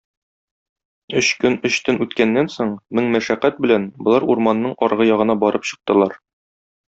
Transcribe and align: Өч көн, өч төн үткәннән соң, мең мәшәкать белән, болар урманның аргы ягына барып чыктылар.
Өч 1.19 1.27
көн, 1.43 1.57
өч 1.69 1.77
төн 1.89 1.99
үткәннән 2.05 2.49
соң, 2.53 2.71
мең 3.01 3.11
мәшәкать 3.17 3.61
белән, 3.67 3.85
болар 4.09 4.27
урманның 4.37 4.75
аргы 4.89 5.09
ягына 5.11 5.37
барып 5.45 5.71
чыктылар. 5.73 6.19